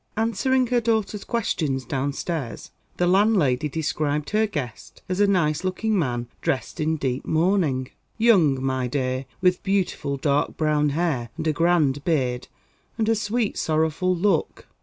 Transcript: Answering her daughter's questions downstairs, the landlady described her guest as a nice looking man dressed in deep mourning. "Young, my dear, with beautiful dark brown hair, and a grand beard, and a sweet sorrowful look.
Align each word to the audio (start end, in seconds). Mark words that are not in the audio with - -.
Answering 0.17 0.65
her 0.65 0.81
daughter's 0.81 1.23
questions 1.23 1.85
downstairs, 1.85 2.71
the 2.97 3.05
landlady 3.05 3.69
described 3.69 4.31
her 4.31 4.47
guest 4.47 5.03
as 5.07 5.19
a 5.19 5.27
nice 5.27 5.63
looking 5.63 5.95
man 5.95 6.27
dressed 6.41 6.79
in 6.79 6.95
deep 6.95 7.23
mourning. 7.23 7.91
"Young, 8.17 8.63
my 8.63 8.87
dear, 8.87 9.27
with 9.41 9.61
beautiful 9.61 10.17
dark 10.17 10.57
brown 10.57 10.89
hair, 10.97 11.29
and 11.37 11.45
a 11.45 11.53
grand 11.53 12.03
beard, 12.03 12.47
and 12.97 13.07
a 13.09 13.13
sweet 13.15 13.59
sorrowful 13.59 14.15
look. 14.15 14.65